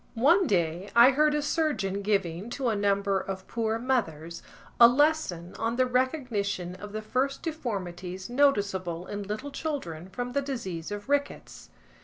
[0.17, 4.41] One day, I heard a surgeon giving, to a number of poor mothers,
[4.79, 10.41] a lesson on the recognition of the first deformities noticeable in little children from the
[10.41, 11.69] disease of rickets.